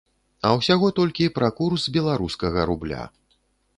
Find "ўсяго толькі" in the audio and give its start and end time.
0.59-1.29